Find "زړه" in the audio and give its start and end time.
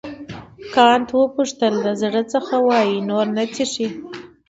2.01-2.21